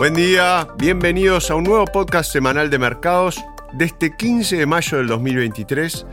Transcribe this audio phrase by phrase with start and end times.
[0.00, 4.96] Buen día, bienvenidos a un nuevo podcast semanal de mercados de este 15 de mayo
[4.96, 6.06] del 2023,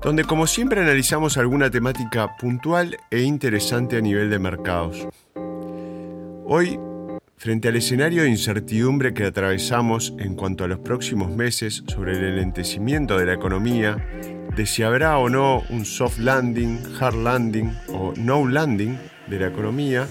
[0.00, 5.06] donde como siempre analizamos alguna temática puntual e interesante a nivel de mercados.
[6.46, 6.80] Hoy,
[7.36, 12.24] frente al escenario de incertidumbre que atravesamos en cuanto a los próximos meses sobre el
[12.24, 14.08] enlentecimiento de la economía,
[14.56, 19.48] de si habrá o no un soft landing, hard landing o no landing de la
[19.48, 20.08] economía,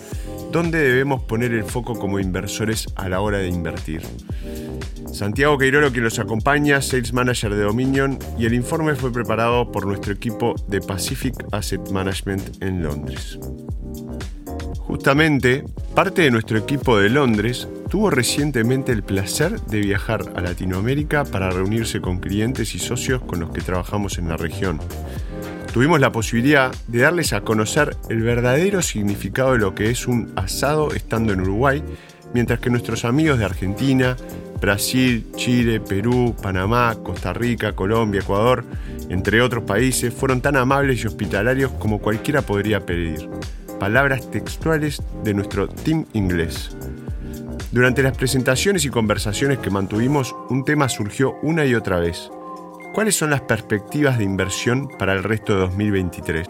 [0.54, 4.04] ¿dónde debemos poner el foco como inversores a la hora de invertir?
[5.12, 9.88] Santiago Queirolo, quien los acompaña, Sales Manager de Dominion, y el informe fue preparado por
[9.88, 13.40] nuestro equipo de Pacific Asset Management en Londres.
[14.78, 21.26] Justamente, parte de nuestro equipo de Londres tuvo recientemente el placer de viajar a Latinoamérica
[21.26, 24.80] para reunirse con clientes y socios con los que trabajamos en la región
[25.74, 30.32] tuvimos la posibilidad de darles a conocer el verdadero significado de lo que es un
[30.36, 31.84] asado estando en Uruguay,
[32.32, 34.16] mientras que nuestros amigos de Argentina,
[34.62, 38.64] Brasil, Chile, Perú, Panamá, Costa Rica, Colombia, Ecuador,
[39.10, 43.28] entre otros países, fueron tan amables y hospitalarios como cualquiera podría pedir.
[43.80, 46.78] Palabras textuales de nuestro team inglés.
[47.72, 52.30] Durante las presentaciones y conversaciones que mantuvimos, un tema surgió una y otra vez
[52.94, 56.48] ¿Cuáles son las perspectivas de inversión para el resto de 2023?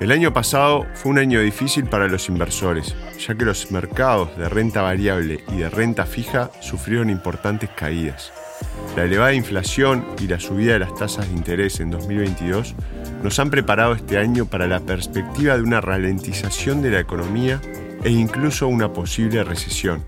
[0.00, 4.48] El año pasado fue un año difícil para los inversores, ya que los mercados de
[4.48, 8.32] renta variable y de renta fija sufrieron importantes caídas.
[8.96, 12.74] La elevada inflación y la subida de las tasas de interés en 2022
[13.22, 17.60] nos han preparado este año para la perspectiva de una ralentización de la economía
[18.02, 20.02] e incluso una posible recesión.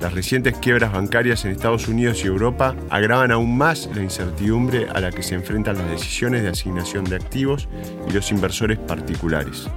[0.00, 5.00] Las recientes quiebras bancarias en Estados Unidos y Europa agravan aún más la incertidumbre a
[5.00, 7.68] la que se enfrentan las decisiones de asignación de activos
[8.08, 9.68] y los inversores particulares.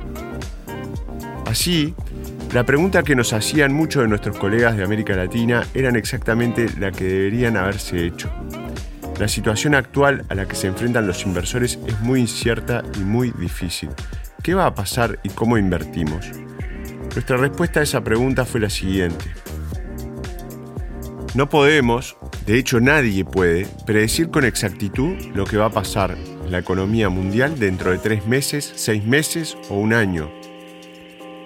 [1.48, 1.96] Así,
[2.54, 6.92] la pregunta que nos hacían muchos de nuestros colegas de América Latina eran exactamente la
[6.92, 8.30] que deberían haberse hecho.
[9.20, 13.32] La situación actual a la que se enfrentan los inversores es muy incierta y muy
[13.32, 13.90] difícil.
[14.44, 16.30] ¿Qué va a pasar y cómo invertimos?
[17.14, 19.26] Nuestra respuesta a esa pregunta fue la siguiente.
[21.34, 26.52] No podemos, de hecho nadie puede, predecir con exactitud lo que va a pasar en
[26.52, 30.30] la economía mundial dentro de tres meses, seis meses o un año.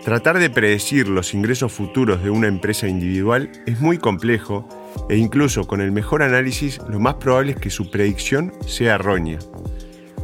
[0.04, 4.68] Tratar de predecir los ingresos futuros de una empresa individual es muy complejo
[5.08, 9.38] e incluso con el mejor análisis lo más probable es que su predicción sea errónea.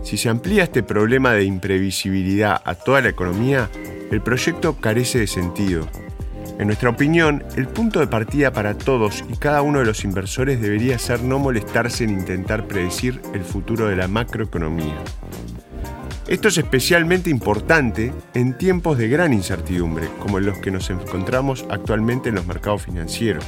[0.04, 3.70] Si se amplía este problema de imprevisibilidad a toda la economía,
[4.10, 5.88] el proyecto carece de sentido
[6.62, 10.62] en nuestra opinión, el punto de partida para todos y cada uno de los inversores
[10.62, 14.94] debería ser no molestarse en intentar predecir el futuro de la macroeconomía.
[16.28, 21.66] Esto es especialmente importante en tiempos de gran incertidumbre, como en los que nos encontramos
[21.72, 23.44] actualmente en los mercados financieros.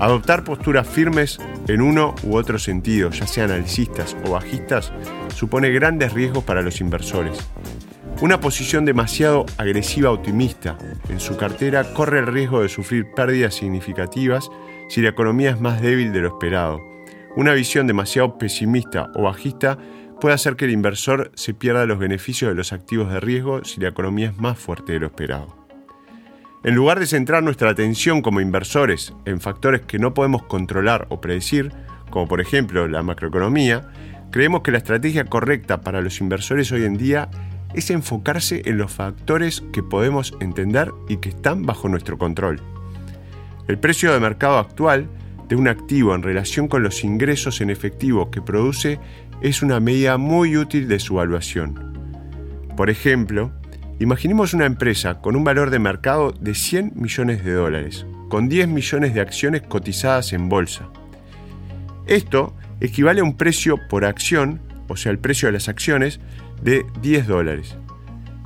[0.00, 4.94] Adoptar posturas firmes en uno u otro sentido, ya sean alcistas o bajistas,
[5.36, 7.38] supone grandes riesgos para los inversores.
[8.24, 10.78] Una posición demasiado agresiva optimista
[11.10, 14.50] en su cartera corre el riesgo de sufrir pérdidas significativas
[14.88, 16.80] si la economía es más débil de lo esperado.
[17.36, 19.76] Una visión demasiado pesimista o bajista
[20.22, 23.78] puede hacer que el inversor se pierda los beneficios de los activos de riesgo si
[23.82, 25.54] la economía es más fuerte de lo esperado.
[26.64, 31.20] En lugar de centrar nuestra atención como inversores en factores que no podemos controlar o
[31.20, 31.74] predecir,
[32.08, 33.82] como por ejemplo la macroeconomía,
[34.30, 37.28] creemos que la estrategia correcta para los inversores hoy en día
[37.74, 42.60] es enfocarse en los factores que podemos entender y que están bajo nuestro control.
[43.68, 45.08] El precio de mercado actual
[45.48, 48.98] de un activo en relación con los ingresos en efectivo que produce
[49.42, 51.94] es una medida muy útil de su evaluación.
[52.76, 53.52] Por ejemplo,
[54.00, 58.68] imaginemos una empresa con un valor de mercado de 100 millones de dólares, con 10
[58.68, 60.88] millones de acciones cotizadas en bolsa.
[62.06, 66.20] Esto equivale a un precio por acción, o sea, el precio de las acciones,
[66.64, 67.76] de 10 dólares.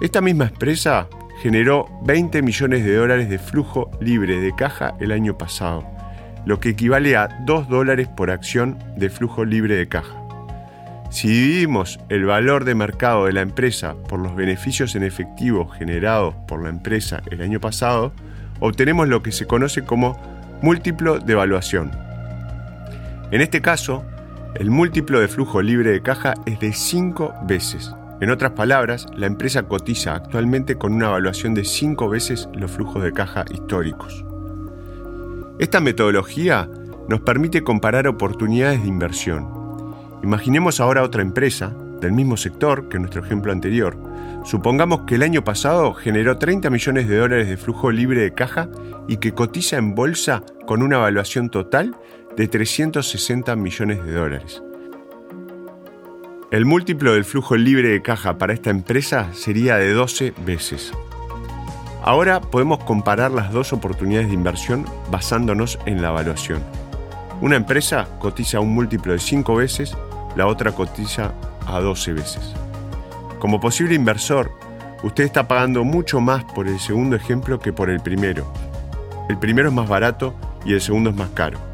[0.01, 1.09] Esta misma empresa
[1.41, 5.85] generó 20 millones de dólares de flujo libre de caja el año pasado,
[6.45, 10.15] lo que equivale a 2 dólares por acción de flujo libre de caja.
[11.11, 16.35] Si dividimos el valor de mercado de la empresa por los beneficios en efectivo generados
[16.47, 18.13] por la empresa el año pasado,
[18.61, 20.21] obtenemos lo que se conoce como
[20.61, 21.93] múltiplo de evaluación.
[23.31, 24.05] En este caso,
[24.55, 27.95] el múltiplo de flujo libre de caja es de 5 veces.
[28.21, 33.03] En otras palabras, la empresa cotiza actualmente con una evaluación de 5 veces los flujos
[33.05, 34.25] de caja históricos.
[35.61, 36.69] Esta metodología
[37.09, 39.49] nos permite comparar oportunidades de inversión.
[40.23, 43.97] Imaginemos ahora otra empresa, del mismo sector que nuestro ejemplo anterior.
[44.45, 48.69] Supongamos que el año pasado generó 30 millones de dólares de flujo libre de caja
[49.09, 51.97] y que cotiza en bolsa con una evaluación total
[52.37, 54.63] de 360 millones de dólares.
[56.51, 60.95] El múltiplo del flujo libre de caja para esta empresa sería de 12 veces.
[62.03, 66.63] Ahora podemos comparar las dos oportunidades de inversión basándonos en la evaluación.
[67.43, 69.95] Una empresa cotiza un múltiplo de 5 veces,
[70.37, 71.35] la otra cotiza
[71.67, 72.55] a 12 veces.
[73.41, 74.51] Como posible inversor,
[75.03, 78.51] usted está pagando mucho más por el segundo ejemplo que por el primero.
[79.29, 80.35] El primero es más barato
[80.65, 81.68] y el segundo es más caro.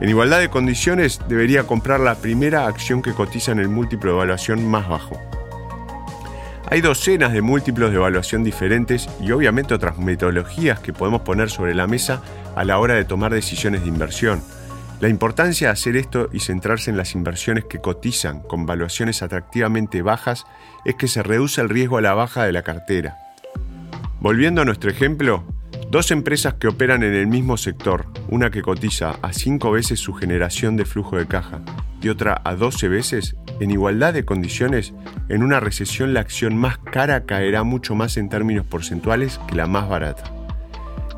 [0.00, 4.16] En igualdad de condiciones, debería comprar la primera acción que cotiza en el múltiplo de
[4.18, 5.18] evaluación más bajo.
[6.70, 11.74] Hay docenas de múltiplos de evaluación diferentes y obviamente otras metodologías que podemos poner sobre
[11.74, 12.22] la mesa
[12.54, 14.42] a la hora de tomar decisiones de inversión.
[15.00, 20.02] La importancia de hacer esto y centrarse en las inversiones que cotizan con valuaciones atractivamente
[20.02, 20.44] bajas
[20.84, 23.16] es que se reduce el riesgo a la baja de la cartera.
[24.20, 25.44] Volviendo a nuestro ejemplo,
[25.90, 30.12] dos empresas que operan en el mismo sector, una que cotiza a 5 veces su
[30.14, 31.60] generación de flujo de caja
[32.00, 34.94] y otra a 12 veces, en igualdad de condiciones,
[35.28, 39.66] en una recesión la acción más cara caerá mucho más en términos porcentuales que la
[39.66, 40.24] más barata.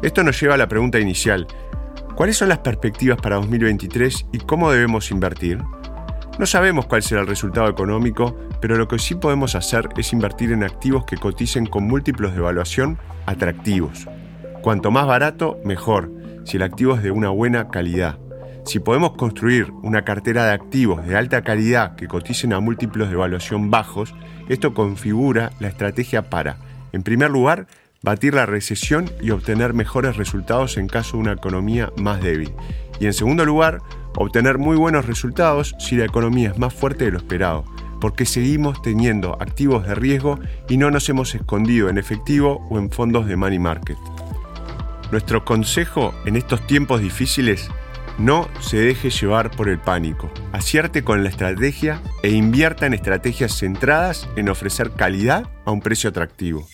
[0.02, 1.46] Esto nos lleva a la pregunta inicial,
[2.20, 5.58] ¿Cuáles son las perspectivas para 2023 y cómo debemos invertir?
[6.38, 10.52] No sabemos cuál será el resultado económico, pero lo que sí podemos hacer es invertir
[10.52, 14.06] en activos que coticen con múltiplos de evaluación atractivos.
[14.62, 16.10] Cuanto más barato, mejor,
[16.44, 18.18] si el activo es de una buena calidad.
[18.66, 23.14] Si podemos construir una cartera de activos de alta calidad que coticen a múltiplos de
[23.14, 24.14] evaluación bajos,
[24.50, 26.58] esto configura la estrategia para,
[26.92, 27.68] en primer lugar,
[28.02, 32.52] batir la recesión y obtener mejores resultados en caso de una economía más débil.
[32.98, 33.78] Y en segundo lugar,
[34.14, 37.64] obtener muy buenos resultados si la economía es más fuerte de lo esperado,
[37.98, 42.90] porque seguimos teniendo activos de riesgo y no nos hemos escondido en efectivo o en
[42.90, 43.96] fondos de money market.
[45.10, 47.68] Nuestro consejo en estos tiempos difíciles,
[48.18, 50.30] no se deje llevar por el pánico.
[50.52, 56.10] Acierte con la estrategia e invierta en estrategias centradas en ofrecer calidad a un precio
[56.10, 56.68] atractivo.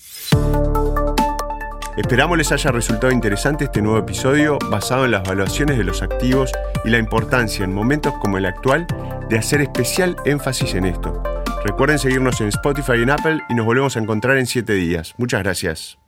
[1.96, 6.52] Esperamos les haya resultado interesante este nuevo episodio basado en las evaluaciones de los activos
[6.84, 8.86] y la importancia en momentos como el actual
[9.30, 11.22] de hacer especial énfasis en esto.
[11.64, 15.14] Recuerden seguirnos en Spotify y en Apple y nos volvemos a encontrar en 7 días.
[15.16, 15.98] Muchas gracias.